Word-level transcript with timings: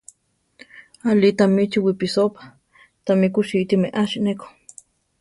Aʼlí 1.09 1.29
tami 1.39 1.63
chi 1.71 1.79
wipisópa; 1.85 2.41
tami 3.05 3.27
kusíti 3.33 3.75
meási 3.83 4.19
neko. 4.25 4.47